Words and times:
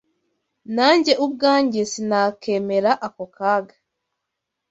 Nanjye 0.75 1.13
ubwanjye 1.25 1.81
sinakemera 1.91 2.91
ako 3.07 3.23
kaga 3.35 3.75